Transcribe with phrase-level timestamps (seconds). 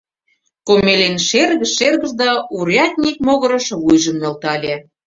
[0.67, 4.73] Комелин шергыш-шергыш да урядник могырыш вуйжым нӧлтале.